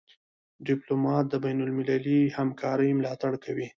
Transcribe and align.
ډيپلومات 0.67 1.25
د 1.29 1.35
بینالمللي 1.45 2.19
همکارۍ 2.37 2.89
ملاتړ 2.99 3.33
کوي. 3.43 3.67